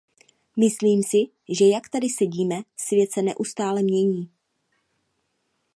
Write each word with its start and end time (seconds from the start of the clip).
Myslím 0.57 1.03
si, 1.03 1.17
že 1.57 1.65
jak 1.65 1.89
tady 1.89 2.09
sedíme, 2.09 2.55
svět 2.77 3.11
se 3.11 3.21
neustále 3.21 3.81
mění. 3.83 4.29